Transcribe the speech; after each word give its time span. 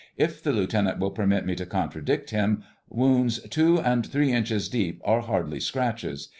"If 0.17 0.41
the 0.41 0.51
Lieutenant 0.51 0.97
will 0.97 1.11
permit 1.11 1.45
me 1.45 1.53
to 1.53 1.65
contradict 1.67 2.31
him, 2.31 2.63
wounds 2.89 3.37
two 3.49 3.79
and 3.79 4.03
three 4.03 4.31
inches 4.31 4.67
deep 4.67 4.99
are 5.05 5.21
hardly 5.21 5.59
scratches. 5.59 6.29